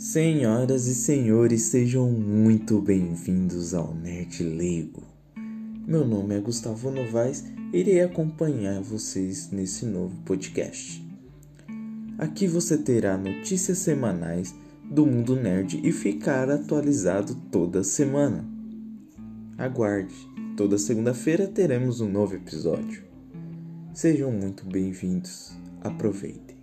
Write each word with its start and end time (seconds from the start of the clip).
Senhoras 0.00 0.86
e 0.86 0.94
senhores, 0.94 1.64
sejam 1.64 2.10
muito 2.10 2.80
bem-vindos 2.80 3.74
ao 3.74 3.94
Nerd 3.94 4.42
Leigo. 4.42 5.02
Meu 5.86 6.06
nome 6.06 6.34
é 6.34 6.40
Gustavo 6.40 6.90
Novaes 6.90 7.44
e 7.70 7.76
irei 7.76 8.00
acompanhar 8.00 8.80
vocês 8.80 9.50
nesse 9.50 9.84
novo 9.84 10.16
podcast. 10.24 11.06
Aqui 12.16 12.46
você 12.46 12.78
terá 12.78 13.18
notícias 13.18 13.76
semanais 13.76 14.54
do 14.90 15.04
mundo 15.04 15.36
nerd 15.36 15.78
e 15.86 15.92
ficar 15.92 16.50
atualizado 16.50 17.34
toda 17.52 17.84
semana. 17.84 18.42
Aguarde, 19.58 20.14
toda 20.56 20.78
segunda-feira 20.78 21.46
teremos 21.46 22.00
um 22.00 22.10
novo 22.10 22.36
episódio. 22.36 23.04
Sejam 23.92 24.32
muito 24.32 24.64
bem-vindos. 24.64 25.52
Aproveitem. 25.82 26.59